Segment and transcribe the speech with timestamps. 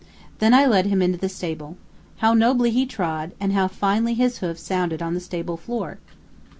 [0.39, 1.77] Then I led him into the stable.
[2.17, 5.99] How nobly he trod, and how finely his hoofs sounded on the stable floor!